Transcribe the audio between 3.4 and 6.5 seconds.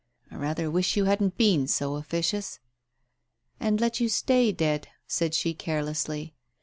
"And let you stay dead," said she carelessly.